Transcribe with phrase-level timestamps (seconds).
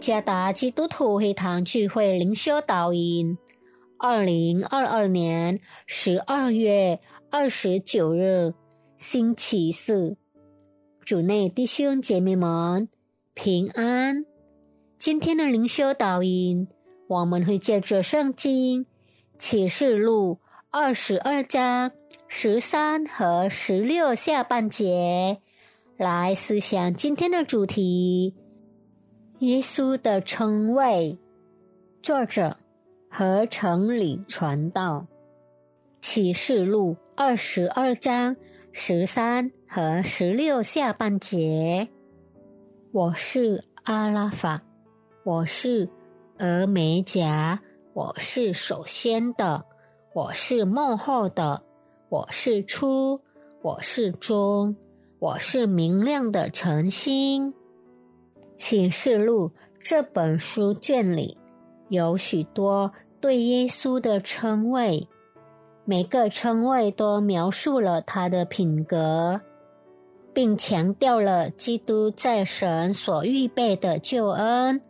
[0.00, 3.36] 耶加达基督徒会堂聚会灵修导引，
[3.98, 6.98] 二零二二年十二月
[7.30, 8.54] 二十九日，
[8.96, 10.16] 星期四，
[11.04, 12.88] 主内弟兄姐妹们
[13.34, 14.24] 平安。
[14.98, 16.66] 今天的灵修导引，
[17.06, 18.86] 我们会借着圣经
[19.38, 20.38] 启示录
[20.70, 21.92] 二十二章
[22.26, 25.42] 十三和十六下半节
[25.98, 28.34] 来思想今天的主题。
[29.40, 31.18] 耶稣的称谓，
[32.02, 32.58] 作者
[33.08, 35.06] 何成礼传道，
[36.02, 38.36] 启示录二十二章
[38.70, 41.88] 十三和十六下半节。
[42.92, 44.60] 我是阿拉法，
[45.24, 45.88] 我是
[46.38, 47.62] 俄美甲，
[47.94, 49.64] 我是首先的，
[50.12, 51.62] 我是幕后的，
[52.10, 53.18] 我是初，
[53.62, 54.76] 我是中，
[55.18, 57.54] 我是明亮的晨星。
[58.70, 59.50] 启示录
[59.82, 61.36] 这本书卷里
[61.88, 65.08] 有许多对耶稣的称谓，
[65.84, 69.40] 每个称谓都描述了他的品格，
[70.32, 74.80] 并强调了基督在神所预备的救恩、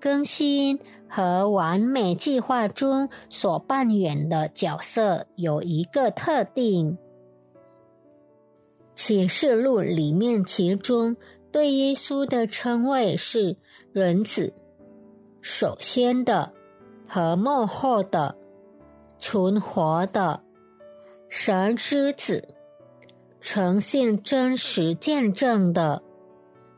[0.00, 6.98] 更新和完美计划中所扮演的角色有一个特定。
[8.96, 11.16] 启示录里面其中。
[11.54, 13.56] 对耶稣的称谓是
[13.92, 14.52] 人子，
[15.40, 16.52] 首先的
[17.06, 18.36] 和幕后的
[19.20, 20.42] 存活的
[21.28, 22.48] 神之子，
[23.40, 26.02] 呈现真实见证的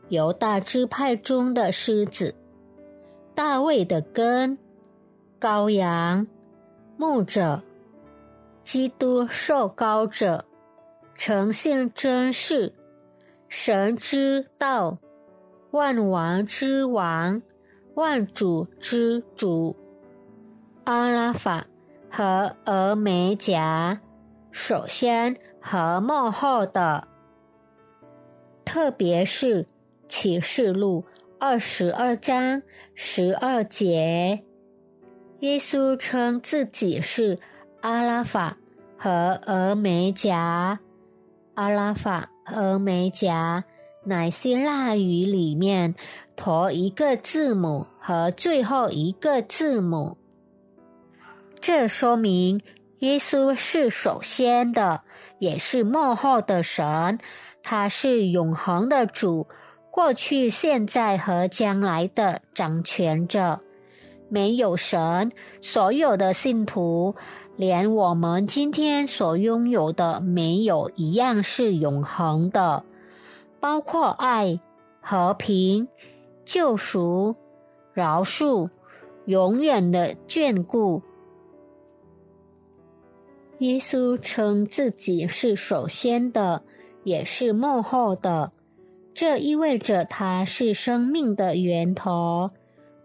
[0.09, 2.35] 犹大支派中的狮子，
[3.33, 4.59] 大卫的根，
[5.39, 6.27] 羔羊，
[6.97, 7.63] 牧者，
[8.63, 10.45] 基督受膏者，
[11.15, 12.71] 呈现真实。
[13.49, 14.97] 神之道，
[15.71, 17.41] 万王之王，
[17.95, 19.75] 万主之主，
[20.83, 21.65] 阿拉法
[22.09, 23.99] 和俄美甲，
[24.51, 27.07] 首先和幕后的，
[28.65, 29.65] 特别是
[30.09, 31.05] 启示录
[31.39, 32.61] 二十二章
[32.95, 34.43] 十二节，
[35.39, 37.39] 耶稣称自己是
[37.81, 38.57] 阿拉法
[38.97, 40.79] 和俄美甲，
[41.55, 42.29] 阿拉法。
[42.49, 43.63] 峨眉甲
[44.03, 45.93] 乃希腊语里面
[46.35, 50.17] 头一个字母和最后一个字母，
[51.59, 52.61] 这说明
[52.99, 55.01] 耶稣是首先的，
[55.39, 57.19] 也是幕后的神，
[57.61, 59.47] 他是永恒的主，
[59.91, 63.59] 过去、现在和将来的掌权者。
[64.29, 67.15] 没有神，所有的信徒。
[67.55, 72.83] 连我们今天所拥有的，没有一样是永恒的，
[73.59, 74.59] 包括爱、
[75.01, 75.87] 和平、
[76.45, 77.35] 救赎、
[77.93, 78.69] 饶恕、
[79.25, 81.01] 永远的眷顾。
[83.57, 86.61] 耶稣称自己是首先的，
[87.03, 88.51] 也是幕后的，
[89.15, 92.51] 这意味着他是生命的源头，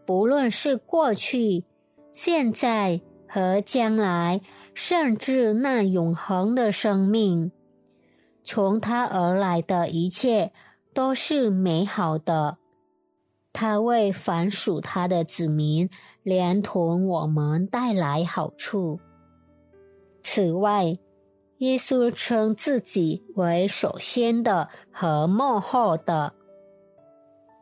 [0.05, 1.65] 不论是过去、
[2.13, 3.01] 现在。
[3.35, 4.43] 和将来，
[4.75, 7.51] 甚至那永恒的生命，
[8.45, 10.53] 从他而来的一切
[10.93, 12.59] 都是美好的。
[13.51, 15.89] 他为凡属他的子民，
[16.23, 19.01] 连同我们带来好处。
[20.23, 20.99] 此外，
[21.57, 26.35] 耶稣称自己为首先的和幕后的。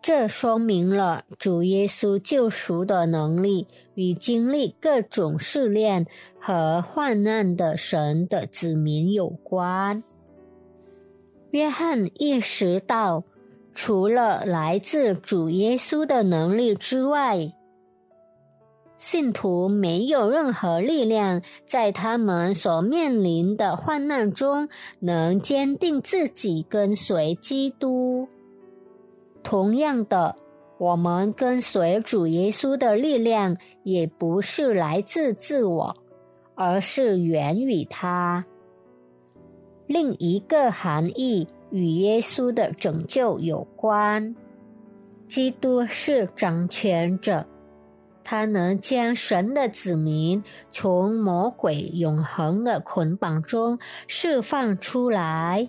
[0.03, 6.07] 这说明了主耶稣救赎的能力与经历各种试炼
[6.41, 10.03] 和患难的神的子民有关。
[11.51, 13.25] 约翰意识到，
[13.75, 17.53] 除了来自主耶稣的能力之外，
[18.97, 24.69] 信徒没有任何力量在他们所面临的患难中
[24.99, 28.29] 能坚定自己跟随基督。
[29.43, 30.37] 同样的，
[30.79, 35.97] 我们跟随主耶稣的力量，也不是来自自我，
[36.55, 38.45] 而是源于他。
[39.87, 44.37] 另一个含义与耶稣的拯救有关。
[45.27, 47.47] 基督是掌权者，
[48.25, 55.69] 他能将神的子民从魔鬼永恒的捆绑中释放出来。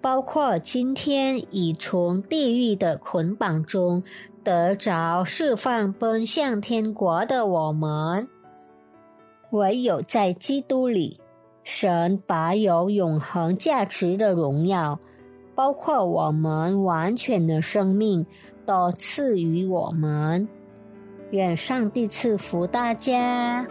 [0.00, 4.02] 包括今天已从地狱的捆绑中
[4.44, 8.28] 得着释放，奔向天国的我们，
[9.50, 11.18] 唯有在基督里，
[11.64, 14.98] 神把有永恒价值的荣耀，
[15.54, 18.24] 包括我们完全的生命，
[18.64, 20.48] 都赐予我们。
[21.32, 23.66] 愿上帝赐福大家。